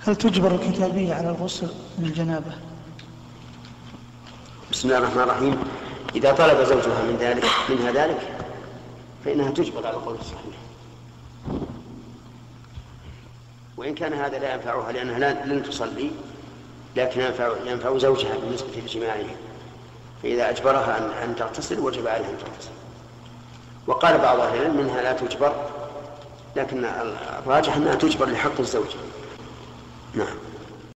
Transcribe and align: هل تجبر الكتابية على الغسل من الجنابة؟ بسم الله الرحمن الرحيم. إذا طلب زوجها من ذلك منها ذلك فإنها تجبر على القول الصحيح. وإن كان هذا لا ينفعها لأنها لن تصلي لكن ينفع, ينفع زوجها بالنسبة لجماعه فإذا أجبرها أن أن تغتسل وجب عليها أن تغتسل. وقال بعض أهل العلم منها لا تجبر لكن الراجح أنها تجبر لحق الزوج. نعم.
هل 0.00 0.16
تجبر 0.16 0.54
الكتابية 0.54 1.14
على 1.14 1.30
الغسل 1.30 1.68
من 1.98 2.04
الجنابة؟ 2.04 2.52
بسم 4.70 4.88
الله 4.88 4.98
الرحمن 4.98 5.22
الرحيم. 5.22 5.64
إذا 6.14 6.32
طلب 6.32 6.64
زوجها 6.64 7.02
من 7.02 7.16
ذلك 7.20 7.44
منها 7.68 7.92
ذلك 7.92 8.20
فإنها 9.24 9.50
تجبر 9.50 9.86
على 9.86 9.96
القول 9.96 10.14
الصحيح. 10.14 10.56
وإن 13.76 13.94
كان 13.94 14.12
هذا 14.12 14.38
لا 14.38 14.54
ينفعها 14.54 14.92
لأنها 14.92 15.44
لن 15.46 15.62
تصلي 15.62 16.10
لكن 16.96 17.20
ينفع, 17.20 17.52
ينفع 17.66 17.98
زوجها 17.98 18.36
بالنسبة 18.36 18.68
لجماعه 18.86 19.36
فإذا 20.22 20.50
أجبرها 20.50 20.98
أن 20.98 21.28
أن 21.28 21.36
تغتسل 21.36 21.80
وجب 21.80 22.06
عليها 22.06 22.30
أن 22.30 22.38
تغتسل. 22.38 22.70
وقال 23.86 24.18
بعض 24.18 24.40
أهل 24.40 24.56
العلم 24.56 24.76
منها 24.76 25.02
لا 25.02 25.12
تجبر 25.12 25.81
لكن 26.56 26.84
الراجح 26.84 27.76
أنها 27.76 27.94
تجبر 27.94 28.26
لحق 28.26 28.60
الزوج. 28.60 28.86
نعم. 30.14 30.36